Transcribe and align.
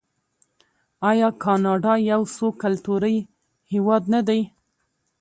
آیا 1.09 1.29
کاناډا 1.43 1.93
یو 2.11 2.21
څو 2.35 2.47
کلتوری 2.61 3.17
هیواد 3.71 4.03
نه 4.13 4.21
دی؟ 4.27 4.41